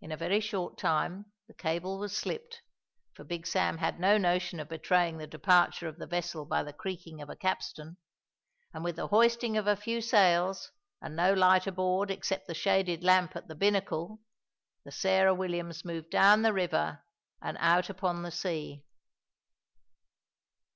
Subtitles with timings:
[0.00, 2.62] In a very short time the cable was slipped,
[3.14, 6.72] for Big Sam had no notion of betraying the departure of the vessel by the
[6.72, 7.96] creaking of a capstan;
[8.72, 10.70] and, with the hoisting of a few sails
[11.02, 14.20] and no light aboard except the shaded lamp at the binnacle,
[14.84, 17.02] the Sarah Williams moved down the river
[17.42, 18.84] and out upon the sea.